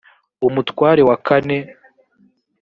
umutware 0.47 1.01
wa 1.09 1.15
kane 1.27 1.57